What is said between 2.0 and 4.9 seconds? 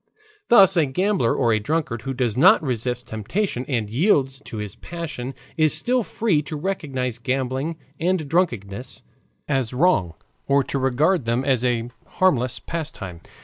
who does not resist temptation and yields to his